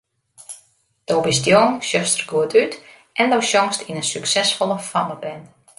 [1.09, 2.73] Do bist jong, sjochst der goed út
[3.21, 5.45] en do sjongst yn in suksesfolle fammeband.